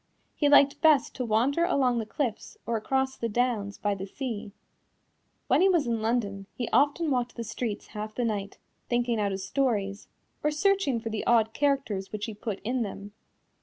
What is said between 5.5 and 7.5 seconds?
he was in London he often walked the